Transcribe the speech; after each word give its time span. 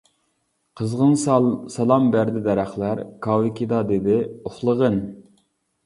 قىزغىن 0.79 1.13
سالام 1.25 2.09
بەردى 2.17 2.43
دەرەخلەر، 2.49 3.05
كاۋىكىدا 3.29 3.87
دېدى:— 3.93 4.21
ئۇخلىغىن! 4.43 5.03